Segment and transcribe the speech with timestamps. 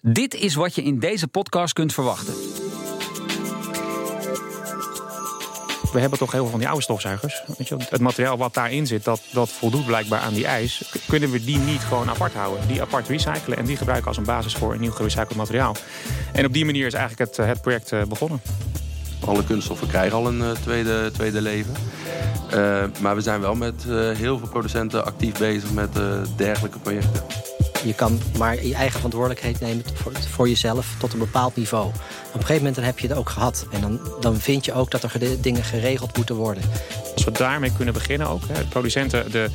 [0.00, 2.34] Dit is wat je in deze podcast kunt verwachten.
[5.92, 7.42] We hebben toch heel veel van die oude stofzuigers.
[7.58, 10.92] Weet je, het materiaal wat daarin zit, dat, dat voldoet blijkbaar aan die eis.
[11.08, 12.68] Kunnen we die niet gewoon apart houden?
[12.68, 15.76] Die apart recyclen en die gebruiken als een basis voor een nieuw gerecycled materiaal.
[16.32, 18.40] En op die manier is eigenlijk het, het project eh, begonnen.
[19.24, 21.74] Alle kunststoffen krijgen al een uh, tweede, tweede leven.
[22.54, 25.90] Uh, maar we zijn wel met uh, heel veel producenten actief bezig met
[26.36, 27.22] dergelijke projecten.
[27.88, 31.86] Je kan maar je eigen verantwoordelijkheid nemen voor, voor jezelf tot een bepaald niveau.
[31.86, 31.94] Op
[32.32, 33.66] een gegeven moment dan heb je het ook gehad.
[33.70, 36.62] En dan, dan vind je ook dat er dingen geregeld moeten worden.
[37.14, 38.42] Als we daarmee kunnen beginnen ook.
[38.52, 39.50] Hè, producenten de,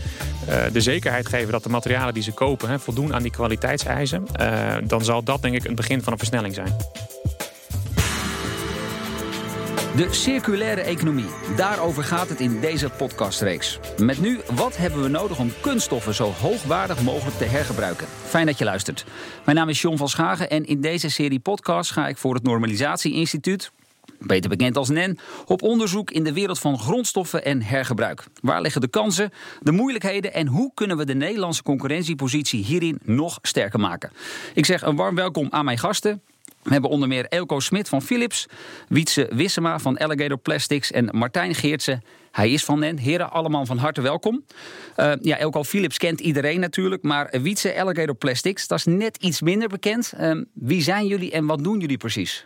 [0.50, 4.27] uh, de zekerheid geven dat de materialen die ze kopen hè, voldoen aan die kwaliteitseisen.
[4.40, 6.76] Uh, dan zal dat denk ik een begin van een versnelling zijn.
[9.96, 11.26] De circulaire economie.
[11.56, 13.80] Daarover gaat het in deze podcastreeks.
[13.98, 18.08] Met nu, wat hebben we nodig om kunststoffen zo hoogwaardig mogelijk te hergebruiken?
[18.08, 19.06] Fijn dat je luistert.
[19.46, 22.44] Mijn naam is John van Schagen en in deze serie podcast ga ik voor het
[22.44, 23.72] Normalisatie Instituut,
[24.20, 28.24] beter bekend als NEN, op onderzoek in de wereld van grondstoffen en hergebruik.
[28.41, 33.40] Waar liggen de kansen, de moeilijkheden en hoe kunnen we de Nederlandse concurrentiepositie hierin nog
[33.41, 34.12] sterker maken?
[34.54, 36.22] Ik zeg een warm welkom aan mijn gasten.
[36.63, 38.46] We hebben onder meer Elko Smit van Philips,
[38.88, 42.04] Wietse Wissema van Alligator Plastics en Martijn Geertsen.
[42.32, 42.98] Hij is van NEN.
[42.98, 44.44] Heren, allemaal van harte welkom.
[44.98, 49.41] Uh, ja, Elko Philips kent iedereen natuurlijk, maar Wietse Alligator Plastics, dat is net iets
[49.41, 50.13] minder bekend.
[50.20, 52.46] Uh, wie zijn jullie en wat doen jullie precies?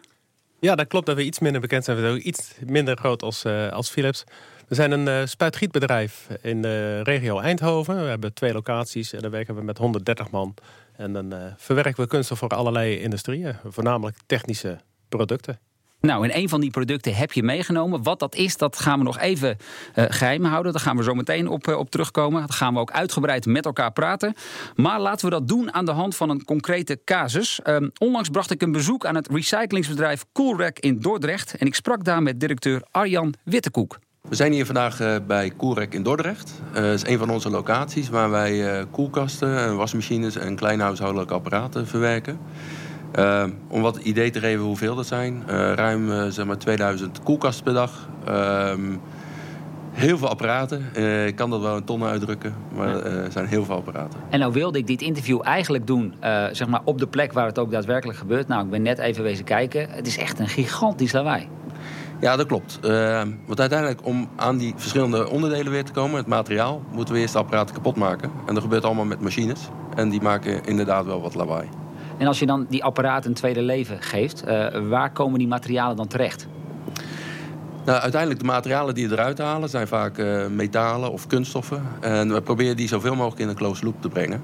[0.59, 1.97] Ja, dat klopt dat we iets minder bekend zijn.
[1.97, 4.23] We zijn iets minder groot als, uh, als Philips.
[4.67, 8.03] We zijn een uh, spuitgietbedrijf in de regio Eindhoven.
[8.03, 10.53] We hebben twee locaties en daar werken we met 130 man.
[10.95, 14.77] En dan uh, verwerken we kunststof voor allerlei industrieën, voornamelijk technische
[15.09, 15.59] producten.
[16.02, 18.03] Nou, en een van die producten heb je meegenomen.
[18.03, 19.58] Wat dat is, dat gaan we nog even
[19.95, 20.72] uh, geheim houden.
[20.72, 22.42] Daar gaan we zo meteen op, uh, op terugkomen.
[22.42, 24.34] Dat gaan we ook uitgebreid met elkaar praten.
[24.76, 27.59] Maar laten we dat doen aan de hand van een concrete casus.
[27.67, 31.56] Um, onlangs bracht ik een bezoek aan het recyclingsbedrijf Coolrack in Dordrecht.
[31.56, 34.00] En ik sprak daar met directeur Arjan Wittekoek.
[34.30, 36.52] We zijn hier vandaag uh, bij Koelrek in Dordrecht.
[36.73, 42.39] Dat is een van onze locaties waar wij koelkasten, wasmachines en kleine huishoudelijke apparaten verwerken.
[43.68, 45.44] Om wat idee te geven hoeveel dat zijn.
[45.76, 48.10] ruim zeg maar 2000 koelkasten per dag.
[48.26, 48.95] Ehm,
[49.92, 50.82] heel veel apparaten.
[51.28, 54.20] ik kan dat wel in tonnen uitdrukken, maar er zijn heel veel apparaten.
[54.30, 56.14] En nou wilde ik dit interview eigenlijk doen
[56.52, 58.48] zeg maar op de plek waar het ook daadwerkelijk gebeurt.
[58.48, 59.89] Nou, ik ben net even wezen kijken.
[59.89, 61.48] Het is echt een gigantisch lawaai.
[62.20, 62.80] Ja, dat klopt.
[63.45, 67.34] Want uiteindelijk om aan die verschillende onderdelen weer te komen, het materiaal, moeten we eerst
[67.34, 68.32] de apparaten kapot maken.
[68.45, 69.70] En dat gebeurt allemaal met machines.
[69.95, 71.68] En die maken inderdaad wel wat lawaai.
[72.17, 75.95] En als je dan die apparaten een tweede leven geeft, uh, waar komen die materialen
[75.95, 76.48] dan terecht?
[77.86, 81.82] Nou, uiteindelijk de materialen die je eruit halen zijn vaak uh, metalen of kunststoffen.
[82.00, 84.42] En we proberen die zoveel mogelijk in een closed loop te brengen.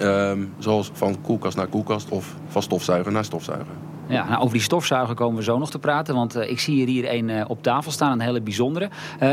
[0.00, 3.74] Uh, zoals van koelkast naar koelkast of van stofzuiger naar stofzuiger.
[4.08, 6.14] Ja, nou, over die stofzuiger komen we zo nog te praten.
[6.14, 8.88] Want uh, ik zie hier hier een uh, op tafel staan, een hele bijzondere.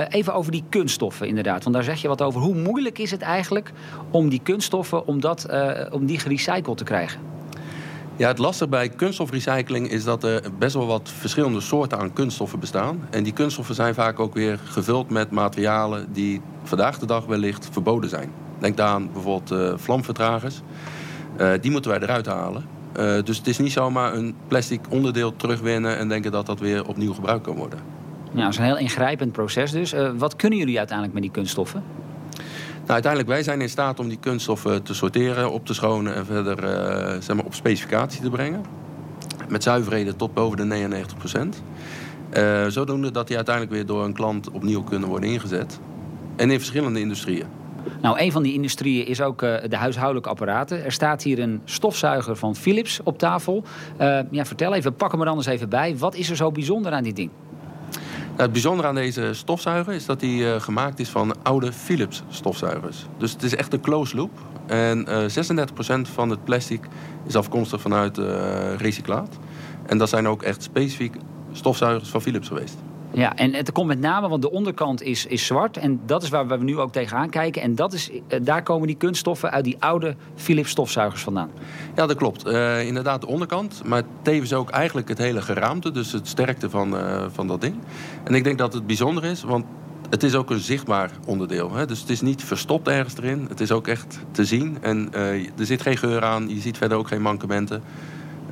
[0.10, 1.64] Even over die kunststoffen inderdaad.
[1.64, 2.42] Want daar zeg je wat over.
[2.42, 3.72] Hoe moeilijk is het eigenlijk
[4.12, 5.48] om die kunststoffen, om, dat,
[5.92, 7.20] om die gerecycled te krijgen?
[8.16, 12.60] Ja, het lastige bij kunststofrecycling is dat er best wel wat verschillende soorten aan kunststoffen
[12.60, 13.08] bestaan.
[13.10, 17.70] En die kunststoffen zijn vaak ook weer gevuld met materialen die vandaag de dag wellicht
[17.72, 18.32] verboden zijn.
[18.60, 20.62] Denk aan bijvoorbeeld vlamvertragers.
[21.62, 22.66] die moeten wij eruit halen.
[23.00, 26.88] Uh, dus het is niet zomaar een plastic onderdeel terugwinnen en denken dat dat weer
[26.88, 27.80] opnieuw gebruikt kan worden.
[28.34, 29.94] Ja, dat is een heel ingrijpend proces dus.
[29.94, 31.84] Uh, wat kunnen jullie uiteindelijk met die kunststoffen?
[32.84, 36.26] Nou, uiteindelijk wij zijn in staat om die kunststoffen te sorteren, op te schonen en
[36.26, 38.66] verder uh, zeg maar op specificatie te brengen.
[39.50, 41.64] Met zuiverheden tot boven de 99 procent.
[42.68, 45.80] zodoende dat die uiteindelijk weer door een klant opnieuw kunnen worden ingezet.
[46.36, 47.48] En in verschillende industrieën.
[48.02, 50.84] Nou, een van die industrieën is ook uh, de huishoudelijke apparaten.
[50.84, 53.64] Er staat hier een stofzuiger van Philips op tafel.
[54.02, 55.98] Uh, ja, vertel even, pak hem er anders even bij.
[55.98, 57.30] Wat is er zo bijzonder aan dit ding?
[58.36, 63.06] Het bijzondere aan deze stofzuiger is dat hij uh, gemaakt is van oude Philips stofzuigers.
[63.18, 64.32] Dus het is echt een closed loop.
[64.66, 66.88] En 36% van het plastic
[67.28, 68.18] is afkomstig vanuit
[68.78, 69.38] recyclaat.
[69.86, 71.16] En dat zijn ook echt specifiek
[71.52, 72.76] stofzuigers van Philips geweest.
[73.14, 75.78] Ja, en het komt met name, want de onderkant is, is zwart.
[75.78, 77.62] En dat is waar we nu ook tegenaan kijken.
[77.62, 81.50] En dat is, eh, daar komen die kunststoffen uit die oude Philips stofzuigers vandaan.
[81.96, 82.48] Ja, dat klopt.
[82.48, 83.82] Uh, inderdaad de onderkant.
[83.86, 85.92] Maar tevens ook eigenlijk het hele geraamte.
[85.92, 87.76] Dus het sterkte van, uh, van dat ding.
[88.24, 89.66] En ik denk dat het bijzonder is, want
[90.10, 91.74] het is ook een zichtbaar onderdeel.
[91.74, 91.86] Hè?
[91.86, 93.46] Dus het is niet verstopt ergens erin.
[93.50, 94.78] Het is ook echt te zien.
[94.82, 96.50] En er zit geen geur aan.
[96.50, 97.84] Je ziet verder ook geen mankementen.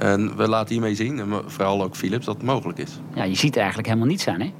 [0.02, 3.00] En we laten hiermee zien, en vooral ook Philips, dat het mogelijk is.
[3.14, 4.52] Ja, je ziet er eigenlijk helemaal niets aan, hè?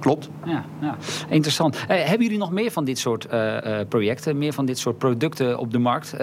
[0.00, 0.28] Klopt.
[0.44, 0.96] Ja, ja.
[1.28, 1.76] interessant.
[1.76, 4.98] Eh, hebben jullie nog meer van dit soort eh, eh, projecten, meer van dit soort
[4.98, 6.14] producten op de markt,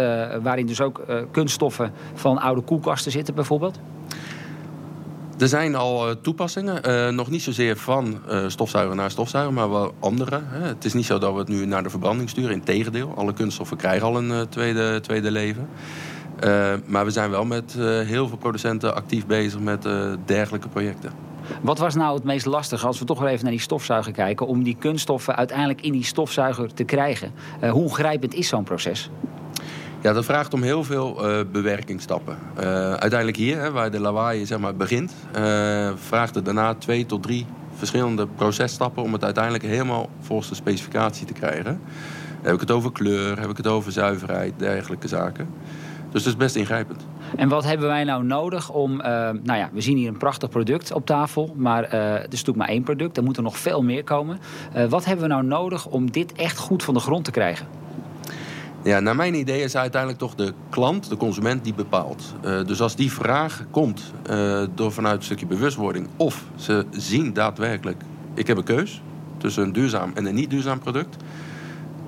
[0.42, 3.80] waarin dus ook kunststoffen van oude koelkasten zitten bijvoorbeeld?
[5.38, 10.42] Er zijn al toepassingen, nog niet zozeer van stofzuiger naar stofzuiger, maar wel andere.
[10.44, 10.68] Hè.
[10.68, 13.14] Het is niet zo dat we het nu naar de verbranding sturen, integendeel.
[13.16, 15.70] Alle kunststoffen krijgen al een tweede, tweede leven.
[16.40, 20.68] Eh, maar we zijn wel met eh, heel veel producenten actief bezig met eh, dergelijke
[20.68, 21.12] projecten.
[21.62, 24.48] Wat was nou het meest lastige, als we toch weer even naar die stofzuiger kijken,
[24.48, 27.32] om die kunststoffen uiteindelijk in die stofzuiger te krijgen?
[27.72, 29.10] Hoe grijpend is zo'n proces?
[30.02, 32.38] Ja, dat vraagt om heel veel bewerkingsstappen.
[32.56, 35.14] Eh, uiteindelijk hier, hè, waar de lawaai zeg maar, begint,
[35.96, 37.46] vraagt het daarna twee tot drie
[37.76, 41.64] verschillende processtappen om het uiteindelijk helemaal volgens de specificatie te krijgen.
[41.64, 41.80] Dan
[42.42, 45.48] heb ik het over kleur, heb ik het over zuiverheid, dergelijke zaken.
[46.12, 47.06] Dus het is best ingrijpend.
[47.36, 49.02] En wat hebben wij nou nodig om...
[49.02, 49.10] eh,
[49.44, 52.58] nou ja, we zien hier een prachtig product op tafel, maar eh, het is natuurlijk
[52.58, 53.18] maar één product.
[53.18, 54.40] Er moet er nog veel meer komen.
[54.74, 57.68] Eh, wat hebben we nou nodig om dit echt goed van de grond te krijgen?
[58.84, 62.36] Ja, naar mijn idee is uiteindelijk toch de klant, de consument, die bepaalt.
[62.42, 64.14] Dus als die vraag komt
[64.76, 66.08] door vanuit een stukje bewustwording...
[66.18, 68.02] of ze zien daadwerkelijk,
[68.34, 69.02] ik heb een keus
[69.38, 71.18] tussen een duurzaam en een niet duurzaam product...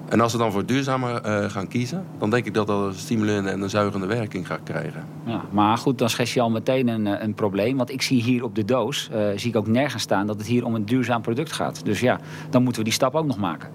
[0.09, 2.05] en als ze dan voor duurzamer eh, gaan kiezen...
[2.17, 5.05] dan denk ik dat dat een stimulerende en een zuigende werking gaat krijgen.
[5.25, 7.77] Ja, maar goed, dan schets je al meteen een, eh, een probleem.
[7.77, 10.27] Want ik zie hier op de doos, eh, zie ik ook nergens staan...
[10.27, 11.85] dat het hier om een duurzaam product gaat.
[11.85, 12.19] Dus ja,
[12.49, 13.69] dan moeten we die stap ook nog maken.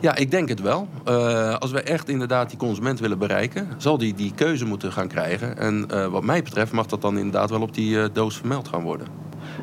[0.00, 0.88] Ja, ik denk het wel.
[1.58, 3.68] Als we echt inderdaad die consument willen bereiken...
[3.76, 5.58] zal die die keuze moeten gaan krijgen.
[5.58, 9.06] En wat mij betreft mag dat dan inderdaad wel op die doos vermeld gaan worden.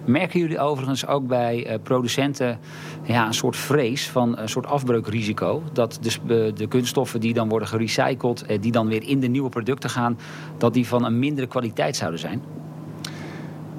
[0.05, 2.59] Merken jullie overigens ook bij eh, producenten
[3.03, 5.63] ja, een soort vrees van een soort afbreukrisico?
[5.73, 9.27] Dat dus, eh, de kunststoffen die dan worden gerecycled, eh, die dan weer in de
[9.27, 10.17] nieuwe producten gaan,
[10.57, 12.41] dat die van een mindere kwaliteit zouden zijn?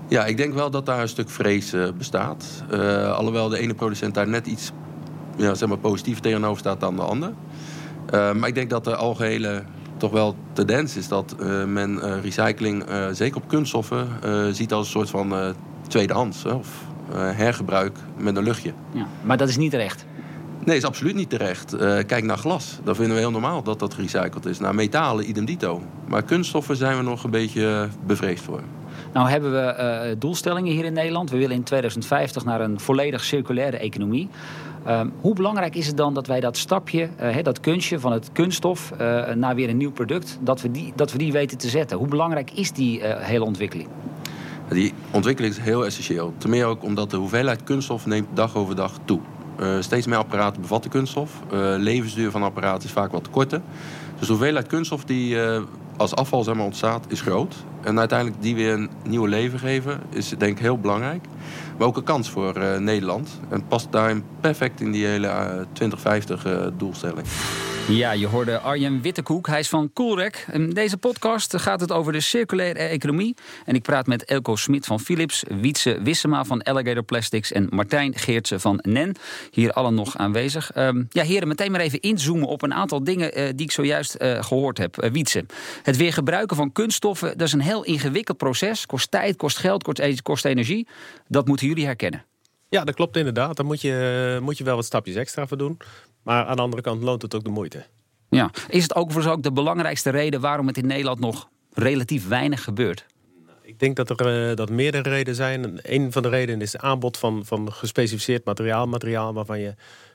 [0.08, 2.64] Ja, ik denk wel dat daar een stuk vrees eh, bestaat.
[2.70, 4.72] Eh, alhoewel de ene producent daar net iets
[5.36, 7.32] ja, zeg maar positief tegenover staat dan de ander.
[8.06, 9.62] Eh, maar ik denk dat de algehele
[9.96, 14.72] toch wel tendens is dat eh, men eh, recycling, eh, zeker op kunststoffen, eh, ziet
[14.72, 15.48] als een soort van eh,
[15.88, 16.44] tweedehands.
[16.44, 18.72] Of eh, hergebruik met een luchtje.
[18.92, 20.04] Ja, maar dat is niet terecht.
[20.64, 21.72] Nee, is absoluut niet terecht.
[21.72, 22.78] Eh, kijk naar glas.
[22.84, 24.58] Dan vinden we heel normaal dat dat gerecycled is.
[24.58, 25.82] Naar metalen, idem dito.
[26.08, 28.60] Maar kunststoffen zijn we nog een beetje eh, bevreesd voor.
[29.12, 31.30] Nou hebben we doelstellingen hier in Nederland.
[31.30, 34.28] We willen in 2050 naar een volledig circulaire economie.
[34.84, 37.08] Ehm, hoe belangrijk is het dan dat wij dat stapje,
[37.42, 38.92] dat kunstje van het kunststof
[39.34, 41.98] naar weer een nieuw product, dat we, die, dat we die weten te zetten?
[41.98, 43.88] Hoe belangrijk is die hele ontwikkeling?
[44.68, 46.34] Die ontwikkeling is heel essentieel.
[46.38, 49.20] Ten meer ook omdat de hoeveelheid kunststof neemt dag over dag toe.
[49.56, 51.30] Eh, steeds meer apparaten bevatten kunststof.
[51.50, 53.60] Eh, levensduur van apparaten is vaak wat korter.
[54.18, 55.62] Dus de hoeveelheid kunststof die eh,
[55.96, 57.54] als afval zeg ontstaat, is groot.
[57.80, 61.24] En uiteindelijk die weer een nieuw leven geven, is denk ik heel belangrijk.
[61.78, 63.40] Maar ook een kans voor Nederland.
[63.48, 67.26] En past daarin perfect in die hele eh, 2050-doelstelling.
[67.88, 69.46] Ja, je hoorde Arjen Wittekoek.
[69.46, 70.46] Hij is van Coolrec.
[70.52, 73.34] In deze podcast gaat het over de circulaire economie.
[73.64, 78.14] En ik praat met Elko Smit van Philips, Wietse Wissema van Alligator Plastics en Martijn
[78.14, 79.16] Geertsen van NEN.
[79.50, 80.72] Hier allen nog aanwezig.
[80.72, 84.14] Ehm, ja, heren, meteen maar even inzoomen op een aantal dingen eh, die ik zojuist
[84.14, 84.98] eh, gehoord heb.
[84.98, 85.44] Eh, Wietse,
[85.82, 88.86] het weer gebruiken van kunststoffen, dat is een heel ingewikkeld proces.
[88.86, 89.82] Kost tijd, kost geld,
[90.22, 90.86] kost, e- energie.
[91.28, 92.24] Dat moeten jullie herkennen.
[92.68, 93.56] Ja, dat klopt inderdaad.
[93.56, 95.78] Daar moet je, moet je wel wat stapjes extra voor doen.
[96.22, 97.84] Maar aan de andere kant loont het ook de moeite.
[98.28, 98.50] Ja.
[98.68, 102.64] Is het ook voor ook de belangrijkste reden waarom het in Nederland nog relatief weinig
[102.64, 103.06] gebeurt?
[103.62, 105.80] Ik denk dat er eh, dat meerdere redenen zijn.
[105.82, 108.86] Een van de redenen is het aanbod van, van gespecificeerd materiaal.
[108.86, 109.74] Materiaal waarvan je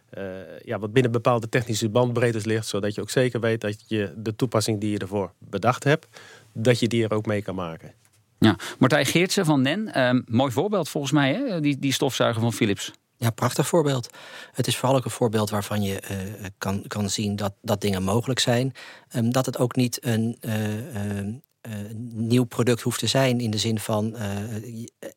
[0.10, 0.24] eh,
[0.64, 2.68] ja, wat binnen bepaalde technische bandbreedtes ligt.
[2.68, 6.08] Zodat je ook zeker weet dat je de toepassing die je ervoor bedacht hebt,
[6.54, 7.94] dat je die er ook mee kan maken.
[8.40, 11.60] Ja, Martijn Geertsen van NEN, ehm, mooi voorbeeld volgens mij, hè?
[11.60, 12.92] Die, die stofzuiger van Philips.
[13.20, 14.10] Ja, prachtig voorbeeld.
[14.52, 16.18] Het is vooral ook een voorbeeld waarvan je eh,
[16.58, 18.74] kan, kan zien dat, dat dingen mogelijk zijn.
[19.10, 21.28] Ehm, dat het ook niet een eh, eh,
[21.62, 21.72] eh,
[22.14, 24.16] nieuw product hoeft te zijn in de zin van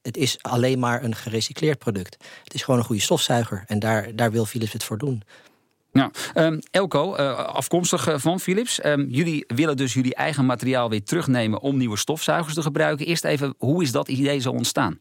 [0.02, 2.16] het is alleen maar een gerecycleerd product.
[2.44, 5.22] Het is gewoon een goede stofzuiger en daar, daar wil Philips het voor doen.
[5.92, 8.80] Ja, ehm, Elko, afkomstig van Philips.
[8.80, 13.06] ehm, jullie willen dus jullie eigen materiaal weer terugnemen om nieuwe stofzuigers te gebruiken.
[13.06, 14.98] Eerst even, hoe is dat idee zo ontstaan?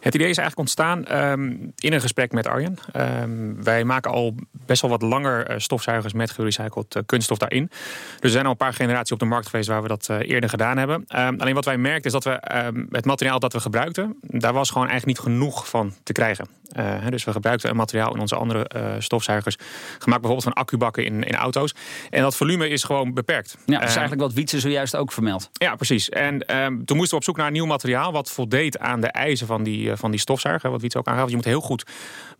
[0.00, 2.78] Het idee is eigenlijk ontstaan ehm, in een gesprek met Arjen.
[2.92, 4.34] Ehm, wij maken al
[4.66, 7.66] best wel wat langer eh, stofzuigers met gerecycled eh, kunststof daarin.
[7.66, 10.18] Dus er zijn al een paar generaties op de markt geweest waar we dat eh,
[10.20, 11.04] eerder gedaan hebben.
[11.08, 12.40] Ehm, alleen wat wij merkten is dat we
[12.90, 16.48] het materiaal dat we gebruikten, daar was gewoon eigenlijk niet genoeg van te krijgen.
[17.08, 19.56] Dus we gebruikten een materiaal in onze andere stofzuigers,
[19.98, 21.74] gemaakt bijvoorbeeld van accubakken in, in auto's.
[22.10, 23.56] En dat volume is gewoon beperkt.
[23.66, 25.50] Ja, dat is eigenlijk wat Wietse zojuist ook vermeldt.
[25.52, 26.08] ja, precies.
[26.08, 26.38] En
[26.84, 29.62] toen moesten we op zoek naar een nieuw materiaal wat voldeed aan de eisen van
[29.62, 31.28] die, die, van die stofzuiger, wat iets ook aangaf.
[31.28, 31.84] Je moet heel goed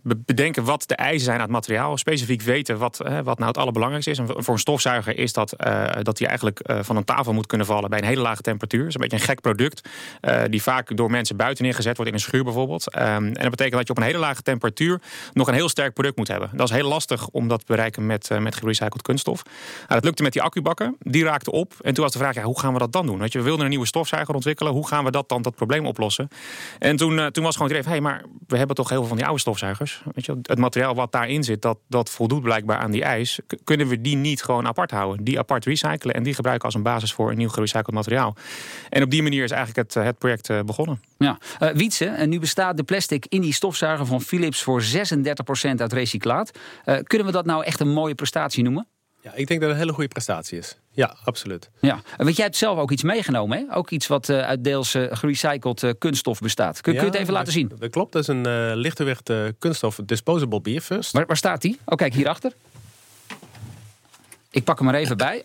[0.03, 1.99] bedenken wat de eisen zijn aan het materiaal.
[1.99, 4.19] Specifiek weten wat, wat nou het allerbelangrijkste is.
[4.19, 5.55] En voor een stofzuiger is dat
[6.03, 8.81] dat hij eigenlijk van een tafel moet kunnen vallen bij een hele lage temperatuur.
[8.81, 9.89] Dat is een beetje een gek product.
[10.51, 12.91] die vaak door mensen buiten neergezet wordt in een schuur bijvoorbeeld.
[12.91, 15.01] Ehm, en dat betekent dat je op een hele lage temperatuur
[15.33, 16.51] nog een heel sterk product moet hebben.
[16.53, 19.43] Dat is heel lastig om dat te bereiken met, met gerecycled kunststof.
[19.45, 20.97] Nou, dat lukte met die accubakken.
[20.99, 21.75] Die raakte op.
[21.83, 23.19] En toen was de vraag, ja, hoe gaan we dat dan doen?
[23.19, 24.73] Weet je, we wilden een nieuwe stofzuiger ontwikkelen.
[24.73, 26.29] Hoe gaan we dat dan, dat probleem oplossen?
[26.79, 29.09] En toen, uh, toen was gewoon idee, hé, hey, maar we hebben toch heel veel
[29.09, 30.03] van die oude stofzuigers.
[30.15, 33.39] Weet je, het materiaal wat daarin zit, dat, dat voldoet blijkbaar aan die eis.
[33.65, 35.25] Kunnen we die niet gewoon apart houden?
[35.25, 38.37] Die apart recyclen en die gebruiken als een basis voor een nieuw gerecycled materiaal.
[38.89, 41.01] En op die manier is eigenlijk het, eh, het project uh, begonnen.
[41.19, 45.81] Ja, uh, Wietse, en nu bestaat de plastic in die stofzuiger van Philips voor 36%
[45.81, 46.51] uit recyclaat.
[47.03, 48.87] kunnen we dat nou echt een mooie prestatie noemen?
[49.23, 50.77] Ja, ik denk dat het een hele goede prestatie is.
[50.91, 51.71] Ja, absoluut.
[51.81, 53.77] Ja, want jij hebt zelf ook iets meegenomen, hè?
[53.77, 56.81] Ook iets wat uh, uit deels uh, gerecycled uh, kunststof bestaat.
[56.81, 57.73] Kun, kun, je het even laten zien?
[57.79, 61.13] Dat klopt, dat is een lichtgewicht kunststof disposable beerfust.
[61.13, 61.79] Waar, waar staat die?
[61.85, 62.53] Oh, kijk, hierachter.
[64.51, 65.45] Ik pak hem er even bij.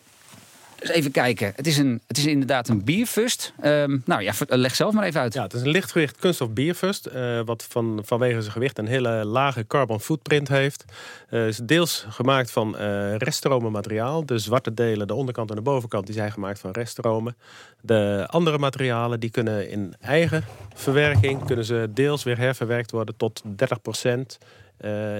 [0.79, 1.53] Dus even kijken.
[1.55, 3.53] Het is, een, het is inderdaad een bierfust.
[3.63, 5.33] Um, nou ja, leg zelf maar even uit.
[5.33, 7.07] Ja, het is een lichtgewicht kunststof bierfust.
[7.15, 10.85] Uh, wat van, vanwege zijn gewicht een hele lage carbon footprint heeft.
[11.29, 14.25] Uh, is deels gemaakt van uh, reststromen materiaal.
[14.25, 17.37] De zwarte delen, de onderkant en de bovenkant, die zijn gemaakt van reststromen.
[17.81, 21.45] De andere materialen die kunnen in eigen verwerking...
[21.45, 23.47] kunnen ze deels weer herverwerkt worden tot 30%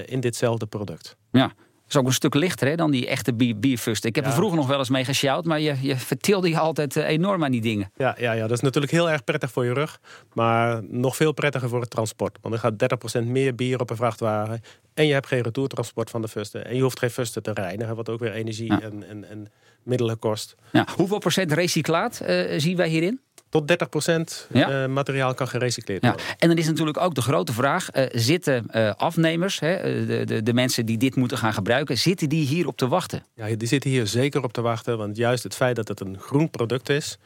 [0.06, 1.16] in ditzelfde product.
[1.32, 1.54] Ja,
[1.88, 4.06] is ook een stuk lichter hè, dan die echte bierfust.
[4.06, 6.96] Ik heb er vroeger nog wel eens mee gesjouwd, maar je, je vertilde je altijd
[6.96, 7.92] eh, enorm aan die dingen.
[7.96, 10.00] Ja, ja, ja, dat is natuurlijk heel erg prettig voor je rug.
[10.34, 12.38] Maar nog veel prettiger voor het transport.
[12.42, 14.62] Want er gaat 30% meer bier op een vrachtwagen.
[14.94, 16.66] En je hebt geen retourtransport van de fusten.
[16.66, 19.52] En je hoeft geen fusten te reinigen, wat ook weer energie en, en, en
[19.84, 20.56] middelen kost.
[20.72, 20.88] Ja.
[20.96, 23.20] Hoeveel procent recyclaat uh, zien wij hierin?
[23.62, 24.84] Tot 30% ja.
[24.84, 26.22] uh, materiaal kan gerecycleerd worden.
[26.28, 26.34] Ja.
[26.38, 30.44] En dan is natuurlijk ook de grote vraag: uh, zitten uh, afnemers, hè, de, de,
[30.44, 33.26] de, mensen die dit moeten gaan gebruiken, zitten die hier op te wachten?
[33.36, 34.98] Ja, die zitten hier zeker op te wachten.
[34.98, 37.18] Want juist het feit dat het een groen product is,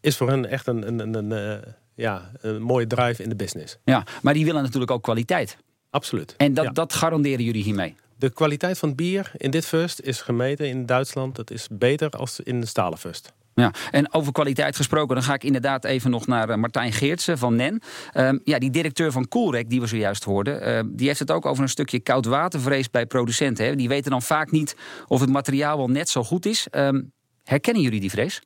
[0.00, 1.62] is voor hen echt een, een, een, een
[1.94, 3.78] ja, een mooie drive in de business.
[3.84, 5.56] Ja, maar die willen natuurlijk ook kwaliteit.
[5.90, 6.34] Absoluut.
[6.36, 7.96] En dat, dat garanderen jullie hiermee?
[8.16, 11.36] De kwaliteit van bier in dit fust is gemeten in Duitsland.
[11.36, 13.32] Dat is beter als in de stalen fust.
[13.58, 17.38] Ja, en over kwaliteit gesproken, dan ga ik inderdaad even nog naar eh, Martijn Geertsen
[17.38, 17.82] van NEN.
[18.14, 21.46] Um, ja, die directeur van Coolrec, die we zojuist hoorden, uh, die heeft het ook
[21.46, 23.64] over een stukje koudwatervrees bij producenten.
[23.64, 23.76] Hè.
[23.76, 26.66] Die weten dan vaak niet of het materiaal wel net zo goed is.
[26.70, 27.12] Um,
[27.44, 28.42] herkennen jullie die vrees?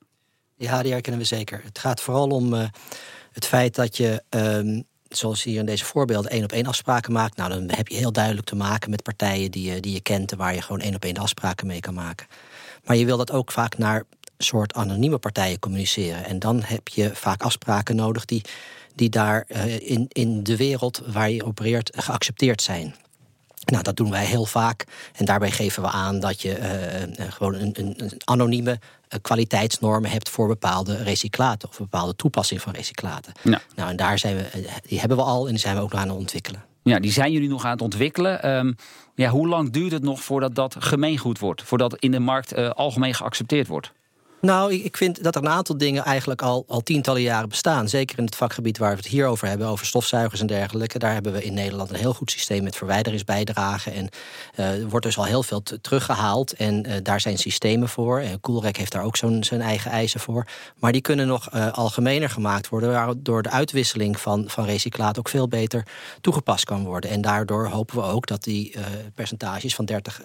[0.55, 1.61] Ja, die herkennen we zeker.
[1.63, 2.63] Het gaat vooral om uh,
[3.31, 4.23] het feit dat je.
[5.07, 7.37] Zoals hier in deze voorbeelden één op één afspraken maakt.
[7.37, 10.31] Nou, dan heb je heel duidelijk te maken met partijen die je, die je kent
[10.31, 12.27] en waar je gewoon één op één afspraken mee kan maken.
[12.83, 14.03] Maar je wil dat ook vaak naar
[14.43, 16.25] soort anonieme partijen communiceren.
[16.25, 18.41] En dan heb je vaak afspraken nodig die,
[18.95, 22.95] die daar uh, in, in de wereld waar je opereert geaccepteerd zijn.
[23.65, 24.85] Nou, dat doen wij heel vaak.
[25.15, 26.57] En daarbij geven we aan dat je
[27.19, 28.79] uh, gewoon een, een, een anonieme
[29.21, 33.33] kwaliteitsnormen hebt voor bepaalde recyclaten of bepaalde toepassing van recyclaten.
[33.41, 33.61] Ja.
[33.75, 36.01] Nou, en daar zijn we, die hebben we al en die zijn we ook nog
[36.01, 36.63] aan het ontwikkelen.
[36.83, 38.49] Ja, die zijn jullie nog aan het ontwikkelen.
[38.49, 38.75] Um,
[39.15, 41.63] ja, hoe lang duurt het nog voordat dat gemeengoed wordt?
[41.63, 43.91] Voordat in de markt uh, algemeen geaccepteerd wordt?
[44.43, 47.89] Nou, ik vind dat er een aantal dingen eigenlijk al, al tientallen jaren bestaan.
[47.89, 50.99] Zeker in het vakgebied waar we het hier over hebben, over stofzuigers en dergelijke.
[50.99, 53.93] Daar hebben we in Nederland een heel goed systeem met verwijderingsbijdragen.
[53.93, 54.09] En
[54.55, 56.53] uh, er wordt dus al heel veel teruggehaald.
[56.53, 58.19] En uh, daar zijn systemen voor.
[58.19, 60.47] En Coolrec heeft daar ook zo'n zijn eigen eisen voor.
[60.79, 65.29] Maar die kunnen nog uh, algemener gemaakt worden, waardoor de uitwisseling van, van recyclaat ook
[65.29, 65.85] veel beter
[66.21, 67.09] toegepast kan worden.
[67.09, 68.75] En daardoor hopen we ook dat die
[69.15, 70.21] percentages van 30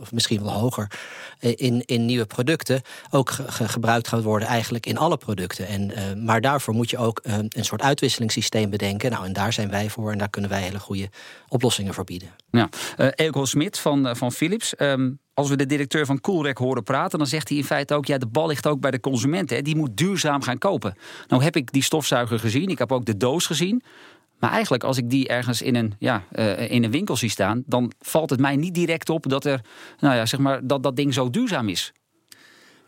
[0.00, 0.90] of misschien wel hoger
[1.38, 3.32] in, in nieuwe producten ook
[3.68, 5.66] gebruikt gaat worden eigenlijk in alle producten.
[5.66, 9.10] En, uh, maar daarvoor moet je ook uh, een soort uitwisselingssysteem bedenken.
[9.10, 11.08] Nou, en daar zijn wij voor en daar kunnen wij hele goede
[11.48, 12.28] oplossingen voor bieden.
[12.50, 12.68] Ja,
[13.16, 14.74] uh, Smit van, van Philips.
[14.78, 18.06] Um, als we de directeur van Coolrec horen praten, dan zegt hij in feite ook:
[18.06, 19.50] ja, de bal ligt ook bij de consument.
[19.50, 19.62] Hè.
[19.62, 20.94] Die moet duurzaam gaan kopen.
[21.28, 23.82] Nou heb ik die stofzuiger gezien, ik heb ook de doos gezien.
[24.38, 26.24] Maar eigenlijk, als ik die ergens in een, ja,
[26.68, 29.60] in een winkel zie staan, dan valt het mij niet direct op dat er,
[29.98, 31.92] nou ja, zeg maar, dat dat ding zo duurzaam is.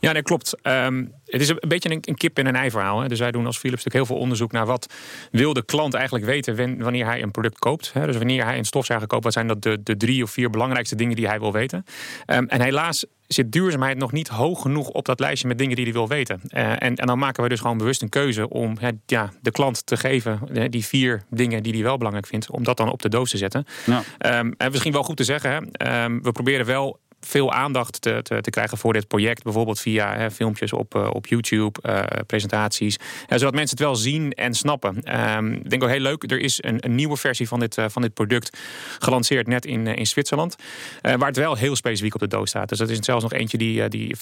[0.05, 0.57] Ja, dat klopt.
[0.63, 3.01] Um, het is een beetje een, een kip en een ei verhaal.
[3.01, 3.09] Hè.
[3.09, 4.93] Dus wij doen als Philips natuurlijk heel veel onderzoek naar wat
[5.31, 7.93] wil de klant eigenlijk weten wanneer hij een product koopt.
[7.93, 8.07] Hè.
[8.07, 10.97] Dus wanneer hij een stofzuiger koopt, wat zijn dat de, de drie of vier belangrijkste
[10.97, 11.85] dingen die hij wil weten.
[12.27, 15.85] Um, en helaas zit duurzaamheid nog niet hoog genoeg op dat lijstje met dingen die
[15.85, 16.41] hij wil weten.
[16.49, 19.51] Uh, en, en dan maken we dus gewoon bewust een keuze om hè, ja, de
[19.51, 22.91] klant te geven hè, die vier dingen die hij wel belangrijk vindt, om dat dan
[22.91, 23.67] op de doos te zetten.
[23.87, 24.39] Ja.
[24.39, 28.41] Um, en misschien wel goed te zeggen, hè, we proberen wel veel aandacht te, te,
[28.41, 29.43] te, krijgen voor dit project.
[29.43, 31.81] Bijvoorbeeld via hè, filmpjes op, op YouTube,
[32.27, 32.97] presentaties.
[33.29, 35.03] zodat mensen het wel zien en snappen.
[35.03, 38.03] Ehm, ik denk ook heel leuk, er is een, een nieuwe versie van dit, van
[38.03, 38.59] dit product
[38.99, 40.57] gelanceerd net in, in Zwitserland.
[41.03, 42.69] waar het wel heel specifiek op de doos staat.
[42.69, 44.21] Dus dat is zelfs nog eentje die, die 50%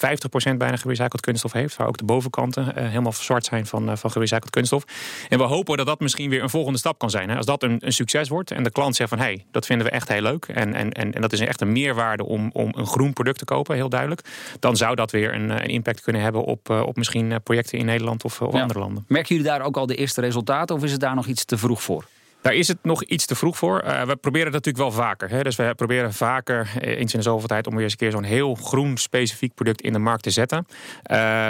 [0.57, 1.75] bijna gerecycled kunststof heeft.
[1.75, 4.83] Waar ook de bovenkanten helemaal zwart zijn van, van gerecycled kunststof.
[5.29, 7.29] En we hopen dat dat misschien weer een volgende stap kan zijn.
[7.29, 7.37] Hè.
[7.37, 9.87] Als dat een, een succes wordt en de klant zegt van hé, hey, dat vinden
[9.87, 10.45] we echt heel leuk.
[10.45, 13.45] En, en, en, en dat is echt een meerwaarde om, om een groen product te
[13.45, 14.21] kopen, heel duidelijk.
[14.59, 17.77] Dan zou dat weer een, een impact kunnen hebben op, eh, op misschien eh, projecten
[17.77, 19.05] in Nederland of, of andere landen.
[19.07, 21.57] Merken jullie daar ook al de eerste resultaten of is het daar nog iets te
[21.57, 22.05] vroeg voor?
[22.43, 23.83] Daar is het nog iets te vroeg voor.
[23.85, 25.29] Uh, we proberen dat natuurlijk wel vaker.
[25.29, 25.43] Hè.
[25.43, 28.11] Dus we proberen vaker eh, eens in de zoveel tijd om weer eens een keer
[28.11, 30.67] zo'n heel groen specifiek product in de markt te zetten.
[31.11, 31.47] Uh,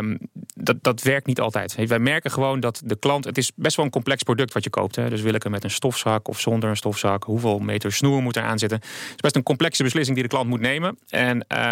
[0.55, 1.87] dat, dat werkt niet altijd.
[1.87, 3.25] Wij merken gewoon dat de klant.
[3.25, 4.95] Het is best wel een complex product wat je koopt.
[4.95, 5.09] Hè.
[5.09, 7.23] Dus wil ik hem met een stofzak of zonder een stofzak?
[7.23, 8.77] Hoeveel meter snoer moet er aan zitten?
[8.77, 10.97] Het is best een complexe beslissing die de klant moet nemen.
[11.09, 11.71] En uh,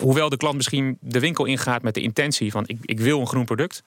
[0.00, 3.26] hoewel de klant misschien de winkel ingaat met de intentie van ik, ik wil een
[3.26, 3.82] groen product.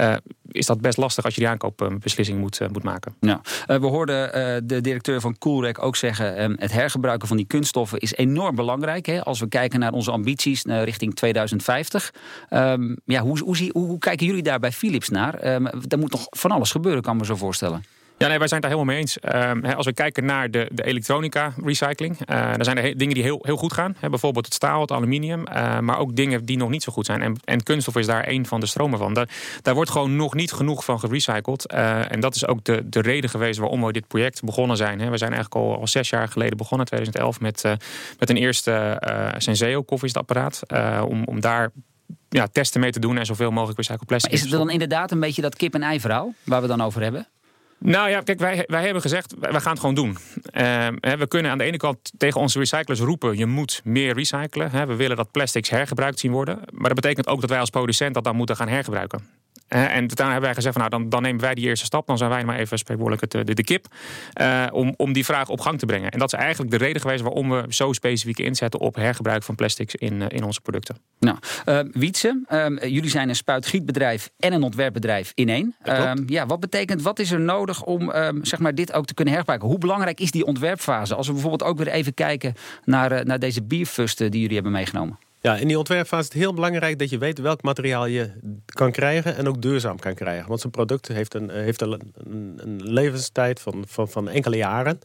[0.00, 0.14] Uh,
[0.50, 3.14] is dat best lastig als je die aankoopbeslissing moet, uh, moet maken.
[3.20, 3.40] Ja.
[3.66, 4.30] Uh, we hoorden
[4.66, 6.36] de directeur van Coolrec ook zeggen...
[6.36, 9.06] Ehm, het hergebruiken van die kunststoffen is enorm belangrijk.
[9.06, 12.14] Hè, als we kijken naar onze ambities richting 2050.
[12.50, 15.54] Um, ja, hoe, hoe, hoe, hoe, kijken jullie daar bij Philips naar?
[15.54, 17.84] Um, er moet nog van alles gebeuren, kan ik me zo voorstellen.
[18.18, 19.18] Ja, nee, wij zijn het daar helemaal mee eens.
[19.64, 23.22] Uh, als we kijken naar de, de elektronica recycling, uh, dan zijn er dingen die
[23.22, 23.96] heel, heel goed gaan.
[24.00, 27.22] Bijvoorbeeld het staal, het aluminium, uh, maar ook dingen die nog niet zo goed zijn.
[27.22, 29.14] En, en kunststof is daar een van de stromen van.
[29.14, 29.28] Daar,
[29.62, 31.66] daar wordt gewoon nog niet genoeg van gerecycled.
[31.66, 34.98] Eh, en dat is ook de, de reden geweest waarom we dit project begonnen zijn.
[34.98, 37.62] We zijn eigenlijk al, al zes jaar geleden begonnen, 2011, met,
[38.18, 39.02] met een eerste
[39.38, 40.62] Senseo koffiezetapparaat.
[41.08, 41.70] om, om daar
[42.28, 44.30] ja, testen mee te doen en zoveel mogelijk recycled plastic.
[44.30, 47.28] Maar is het dan inderdaad een beetje dat kip-en-ei verhaal waar we dan over hebben?
[47.78, 50.08] Nou ja, kijk, wij, wij hebben gezegd, wij gaan het gewoon doen.
[50.10, 53.36] Uh, we kunnen aan de ene kant tegen onze recyclers roepen...
[53.36, 54.86] je moet meer recyclen.
[54.86, 56.58] We willen dat plastics hergebruikt zien worden.
[56.72, 59.45] Maar dat betekent ook dat wij als producent dat dan moeten gaan hergebruiken.
[59.68, 62.06] En daarna hebben wij gezegd, van, nou, dan, dan nemen wij die eerste stap.
[62.06, 63.86] Dan zijn wij maar even spreekwoordelijk de, de, kip.
[64.40, 66.10] Uh, om, om die vraag op gang te brengen.
[66.10, 69.54] En dat is eigenlijk de reden geweest waarom we zo specifiek inzetten op hergebruik van
[69.54, 70.96] plastics in, uh, in onze producten.
[71.18, 75.74] Nou, uh, Wietse, ehm, jullie zijn een spuitgietbedrijf en een ontwerpbedrijf in één.
[75.82, 79.14] Ehm, ja, wat betekent, wat is er nodig om ehm, zeg maar dit ook te
[79.14, 79.70] kunnen hergebruiken?
[79.70, 81.14] Hoe belangrijk is die ontwerpfase?
[81.14, 85.18] Als we bijvoorbeeld ook weer even kijken naar, naar deze bierfusten die jullie hebben meegenomen.
[85.46, 88.30] Ja, in die ontwerpfase is het heel belangrijk dat je weet welk materiaal je
[88.66, 90.48] kan krijgen en ook duurzaam kan krijgen.
[90.48, 92.12] Want zo'n product heeft een, heeft een,
[92.56, 94.98] een levenstijd van, van, van enkele jaren.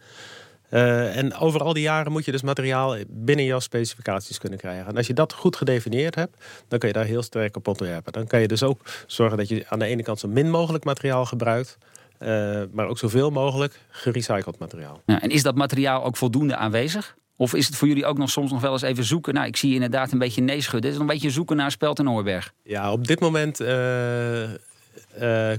[0.69, 4.87] Uh, en over al die jaren moet je dus materiaal binnen jouw specificaties kunnen krijgen.
[4.87, 8.13] En als je dat goed gedefinieerd hebt, dan kun je daar heel sterk op ontwerpen.
[8.13, 10.83] Dan kan je dus ook zorgen dat je aan de ene kant zo min mogelijk
[10.83, 11.77] materiaal gebruikt.
[12.19, 15.01] Uh, maar ook zoveel mogelijk gerecycled materiaal.
[15.05, 17.15] Ja, en is dat materiaal ook voldoende aanwezig?
[17.41, 19.33] Of is het voor jullie ook nog soms nog wel eens even zoeken?
[19.33, 20.89] Nou, ik zie inderdaad een beetje nee schudden.
[20.89, 22.53] Is het een beetje zoeken naar Speld en Oorberg?
[22.63, 24.49] Ja, op dit moment uh, uh,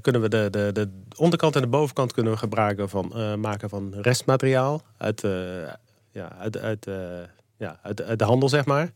[0.00, 3.68] kunnen we de, de, de onderkant en de bovenkant kunnen we gebruiken van uh, maken
[3.68, 5.20] van restmateriaal uit,
[6.12, 6.86] ja, uit, uit,
[7.56, 8.92] ja, uit de handel, zeg maar.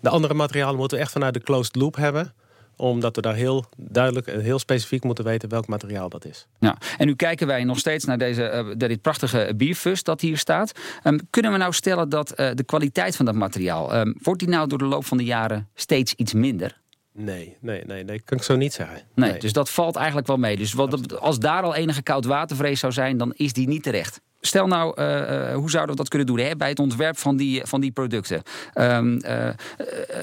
[0.00, 2.34] De andere materialen moeten we echt vanuit de closed loop hebben
[2.76, 6.46] omdat we daar heel duidelijk en heel specifiek moeten weten welk materiaal dat is.
[6.58, 10.38] Ja, en nu kijken wij nog steeds naar deze, uh, dit prachtige bierfus dat hier
[10.38, 10.72] staat.
[11.04, 14.48] Um, kunnen we nou stellen dat uh, de kwaliteit van dat materiaal, um, wordt die
[14.48, 16.80] nou door de loop van de jaren steeds iets minder?
[17.12, 19.02] Nee, nee, nee, nee, kan ik zo niet zeggen.
[19.14, 19.40] Nee, nee.
[19.40, 20.56] dus dat valt eigenlijk wel mee.
[20.56, 24.20] Dus wat, als daar al enige koudwatervrees zou zijn, dan is die niet terecht.
[24.40, 27.62] Stel nou, uh, hoe zouden we dat kunnen doen hè, bij het ontwerp van die,
[27.64, 28.42] van die producten?
[28.74, 29.48] Um, uh,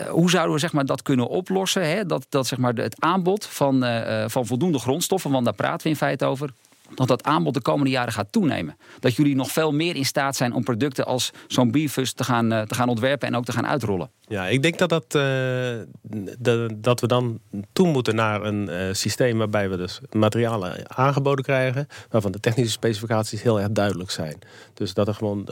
[0.09, 1.89] hoe zouden we zeg maar, dat kunnen oplossen?
[1.89, 2.05] Hè?
[2.05, 3.85] Dat, dat zeg maar, het aanbod van,
[4.27, 6.49] van voldoende grondstoffen, want daar praten we in feite over
[6.95, 8.77] dat dat aanbod de komende jaren gaat toenemen.
[8.99, 12.49] Dat jullie nog veel meer in staat zijn om producten als zo'n Bifus te gaan,
[12.49, 14.09] te gaan ontwerpen en ook te gaan uitrollen.
[14.27, 17.39] Ja, ik denk dat, dat, de, dat we dan
[17.73, 22.71] toe moeten naar een uh, systeem waarbij we dus materialen aangeboden krijgen, waarvan de technische
[22.71, 24.39] specificaties heel erg duidelijk zijn.
[24.73, 25.49] Dus dat er gewoon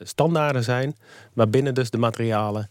[0.00, 0.96] standaarden zijn
[1.32, 2.70] waarbinnen dus de materialen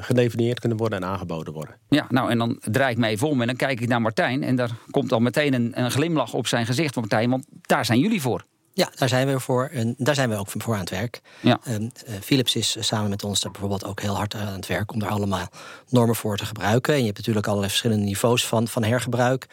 [0.00, 1.74] gedefinieerd kunnen worden en aangeboden worden.
[1.88, 4.42] Ja, nou en dan draai ik me even om en dan kijk ik naar Martijn
[4.42, 7.98] en daar komt al meteen een, een glimlach op zijn gezicht Martijn, want daar zijn
[7.98, 8.44] jullie voor.
[8.76, 9.68] Ja, daar zijn we voor.
[9.72, 11.20] En daar zijn we ook voor aan het werk.
[11.40, 11.60] Ja.
[11.68, 11.90] Um,
[12.22, 15.10] Philips is samen met ons daar bijvoorbeeld ook heel hard aan het werk om daar
[15.10, 15.48] allemaal
[15.88, 16.92] normen voor te gebruiken.
[16.92, 19.46] En je hebt natuurlijk allerlei verschillende niveaus van, van hergebruik.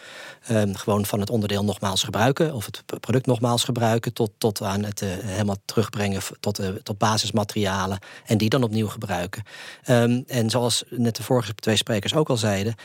[0.51, 4.83] Um, gewoon van het onderdeel nogmaals gebruiken of het product nogmaals gebruiken, tot, tot aan
[4.83, 9.43] het uh, helemaal terugbrengen tot, uh, tot basismaterialen en die dan opnieuw gebruiken.
[9.89, 12.75] Um, en zoals net de vorige twee sprekers ook al zeiden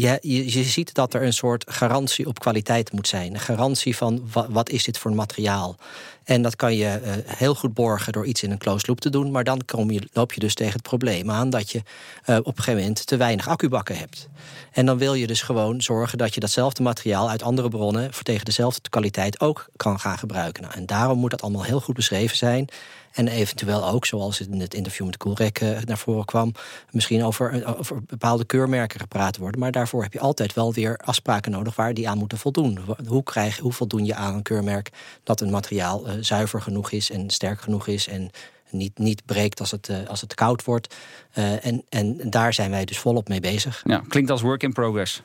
[0.00, 3.34] je, je, ziet dat er een soort garantie op kwaliteit moet zijn.
[3.34, 5.76] Een garantie van wat, is dit voor materiaal.
[6.24, 9.10] En dat kan je uh, heel goed borgen door iets in een closed loop te
[9.10, 9.30] doen.
[9.30, 11.82] Maar dan kom je, loop je dus tegen het probleem aan dat je
[12.26, 14.28] uh, op een gegeven moment te weinig accubakken hebt.
[14.72, 18.22] En dan wil je dus gewoon zorgen dat je datzelfde materiaal uit andere bronnen voor
[18.22, 20.62] tegen dezelfde kwaliteit ook kan gaan gebruiken.
[20.62, 22.68] Nou, en daarom moet dat allemaal heel goed beschreven zijn.
[23.16, 26.52] En eventueel ook, zoals in het interview met Koelrek uh, naar voren kwam,
[26.90, 29.60] misschien over, over bepaalde keurmerken gepraat worden.
[29.60, 32.78] Maar daarvoor heb je altijd wel weer afspraken nodig waar die aan moeten voldoen.
[33.06, 34.90] Hoe, krijg, hoe voldoen je aan een keurmerk
[35.22, 38.30] dat een materiaal uh, zuiver genoeg is en sterk genoeg is en
[38.70, 40.94] niet, niet breekt als het, als het koud wordt.
[41.32, 43.82] en, en daar zijn wij dus volop mee bezig.
[43.84, 45.22] Ja, klinkt als work in progress.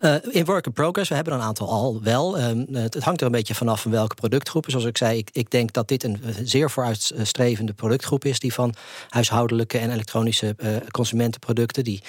[0.00, 2.40] Uh, in work in progress, we hebben een aantal al wel.
[2.40, 4.70] Um, het, hangt er een beetje vanaf van welke productgroepen.
[4.70, 8.38] Zoals ik zei, ik, ik, denk dat dit een zeer vooruitstrevende productgroep is...
[8.38, 8.74] die van
[9.08, 11.84] huishoudelijke en elektronische uh, consumentenproducten...
[11.84, 12.02] die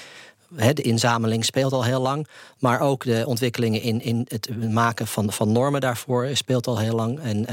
[0.73, 2.28] de inzameling speelt al heel lang.
[2.60, 6.95] Maar ook de ontwikkelingen in, in het maken van, van normen daarvoor speelt al heel
[6.95, 7.19] lang.
[7.19, 7.45] En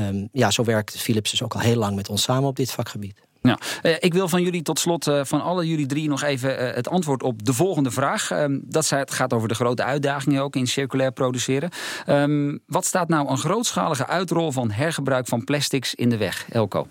[0.00, 2.70] um, ja, zo werkt Philips dus ook al heel lang met ons samen op dit
[2.70, 3.20] vakgebied.
[3.42, 6.62] Ja, uh, ik wil van jullie tot slot, uh, van alle jullie drie, nog even
[6.62, 8.30] uh, het antwoord op de volgende vraag.
[8.30, 11.70] Ehm, dat gaat over de grote uitdagingen ook in circulair produceren.
[12.08, 16.88] Um, wat staat nou een grootschalige uitrol van hergebruik van plastics in de weg, Elko?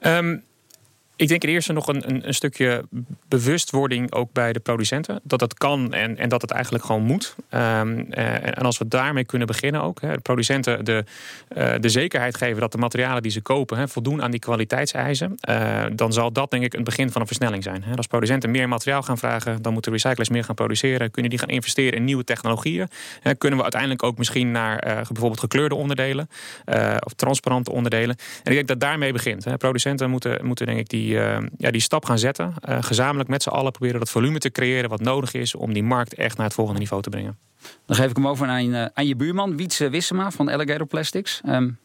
[0.00, 0.44] Um,
[1.16, 2.84] ik denk in eerste nog een, een, een, stukje
[3.28, 5.20] bewustwording ook bij de producenten.
[5.22, 7.34] Dat dat kan en, en dat het eigenlijk gewoon moet.
[7.50, 10.00] Um, en als we daarmee kunnen beginnen ook.
[10.00, 11.04] Hè, producenten de,
[11.56, 15.34] uh, de zekerheid geven dat de materialen die ze kopen hè, voldoen aan die kwaliteitseisen.
[15.48, 17.82] Uh, dan zal dat denk ik een begin van een versnelling zijn.
[17.82, 17.96] Hè.
[17.96, 21.10] Als producenten meer materiaal gaan vragen, dan moeten recyclers meer gaan produceren.
[21.10, 22.88] Kunnen die gaan investeren in nieuwe technologieën.
[23.38, 26.28] Kunnen we uiteindelijk ook misschien naar bijvoorbeeld gekleurde onderdelen
[27.04, 28.16] of transparante onderdelen.
[28.42, 29.58] En ik denk dat daarmee begint.
[29.58, 32.54] Producenten moeten, moeten denk ik die die, uh, ja, die stap gaan zetten.
[32.68, 35.82] Uh, gezamenlijk met z'n allen proberen dat volume te creëren wat nodig is om die
[35.82, 37.38] markt echt naar het volgende niveau te brengen.
[37.86, 41.40] Dan geef ik hem over aan, uh, aan je buurman, Wietse Wissema van Alligator Plastics.
[41.48, 41.78] Um,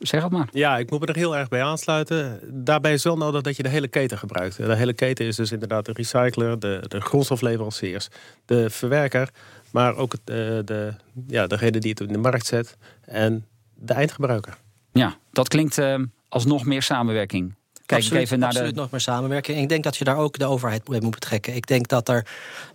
[0.00, 0.48] zeg het maar.
[0.52, 2.40] Ja, ik moet me er heel erg bij aansluiten.
[2.64, 4.56] Daarbij is wel nodig dat je de hele keten gebruikt.
[4.56, 8.08] De hele keten is dus inderdaad de recycler, de, de grondstofleveranciers,
[8.44, 9.30] de verwerker,
[9.72, 10.26] maar ook het,
[10.66, 10.94] de,
[11.26, 14.56] ja, degene die het in de markt zet en de eindgebruiker.
[14.92, 15.94] Ja, dat klinkt uh,
[16.28, 17.54] als nog meer samenwerking.
[17.90, 18.80] Kijk absoluut, even naar absoluut de...
[18.80, 19.58] nog meer samenwerking.
[19.58, 21.54] Ik denk dat je daar ook de overheid bij moet betrekken.
[21.54, 22.26] Ik denk dat er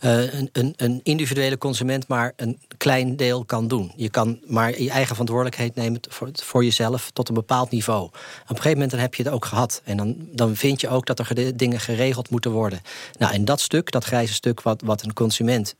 [0.01, 3.91] uh, een, een, een, individuele consument maar een klein deel kan doen.
[3.95, 8.03] Je kan maar je eigen verantwoordelijkheid nemen voor, voor jezelf tot een bepaald niveau.
[8.03, 9.81] Op een gegeven moment dan heb je het ook gehad.
[9.83, 12.81] En dan, dan vind je ook dat er dingen geregeld moeten worden.
[13.17, 15.75] Nou, en dat stuk, dat grijze stuk wat, wat een consument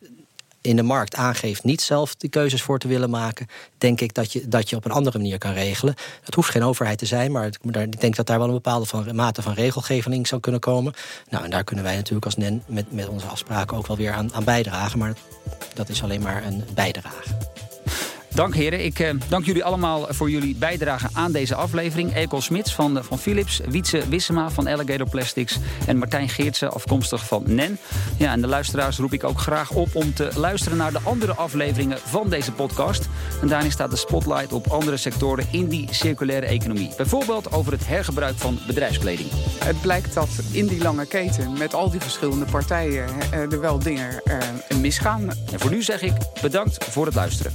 [0.65, 3.47] in de markt aangeeft niet zelf die keuzes voor te willen maken,
[3.77, 5.95] denk ik dat je, dat je op een andere manier kan regelen.
[6.23, 9.15] Het hoeft geen overheid te zijn, maar ik denk dat daar wel een bepaalde van,
[9.15, 10.93] mate van regelgeving zou kunnen komen.
[11.29, 14.11] Nou, en daar kunnen wij natuurlijk als NEN met, met onze afspraken ook wel weer
[14.11, 15.13] aan, aan bijdragen, maar
[15.73, 17.54] dat is alleen maar een bijdrage.
[18.35, 18.85] Dank heren.
[18.85, 22.15] Ik uh, dank jullie allemaal voor jullie bijdrage aan deze aflevering.
[22.15, 25.57] Ekel Smits van, van Philips, Wietse Wissema van Alligator Plastics...
[25.87, 27.77] en Martijn Geertsen, afkomstig van NEN.
[28.17, 31.33] Ja, en de luisteraars roep ik ook graag op om te luisteren naar de andere
[31.33, 33.09] afleveringen van deze podcast.
[33.41, 36.89] En daarin staat de spotlight op andere sectoren in die circulaire economie.
[36.97, 39.29] Bijvoorbeeld over het hergebruik van bedrijfskleding.
[39.63, 43.05] Het blijkt dat in die lange keten met al die verschillende partijen...
[43.31, 45.29] er wel dingen uh, misgaan.
[45.51, 47.53] En voor nu zeg ik bedankt voor het luisteren.